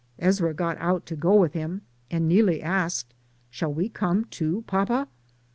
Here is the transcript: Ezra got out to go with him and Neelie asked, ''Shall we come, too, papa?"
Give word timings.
Ezra 0.17 0.51
got 0.51 0.79
out 0.79 1.05
to 1.05 1.15
go 1.15 1.35
with 1.35 1.53
him 1.53 1.83
and 2.09 2.27
Neelie 2.27 2.59
asked, 2.63 3.13
''Shall 3.51 3.71
we 3.71 3.87
come, 3.87 4.25
too, 4.25 4.63
papa?" 4.65 5.07